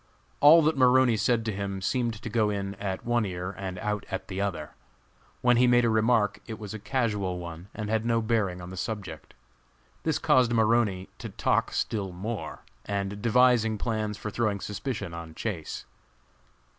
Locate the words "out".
3.77-4.03